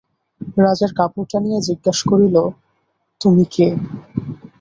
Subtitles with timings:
[0.57, 2.35] রাজার কাপড় টানিয়া জিজ্ঞাসা করিল,
[3.21, 3.67] তুমি কে?